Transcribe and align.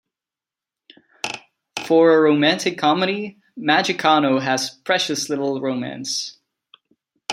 For 1.85 2.17
a 2.17 2.21
romantic 2.21 2.79
comedy, 2.79 3.37
Magikano 3.55 4.41
has 4.41 4.71
precious 4.71 5.29
little 5.29 5.61
romance. 5.61 6.39